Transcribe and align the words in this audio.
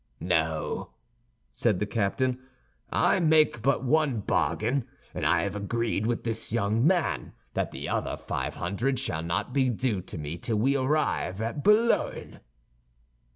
"No," 0.19 0.95
said 1.53 1.79
the 1.79 1.85
captain, 1.85 2.39
"I 2.91 3.19
make 3.19 3.61
but 3.61 3.83
one 3.83 4.21
bargain; 4.21 4.87
and 5.13 5.27
I 5.27 5.43
have 5.43 5.55
agreed 5.55 6.07
with 6.07 6.23
this 6.23 6.51
young 6.51 6.87
man 6.87 7.33
that 7.53 7.69
the 7.69 7.87
other 7.87 8.17
five 8.17 8.55
hundred 8.55 8.97
shall 8.97 9.21
not 9.21 9.53
be 9.53 9.69
due 9.69 10.01
to 10.01 10.17
me 10.17 10.39
till 10.39 10.57
we 10.57 10.75
arrive 10.75 11.39
at 11.39 11.63
Boulogne." 11.63 12.39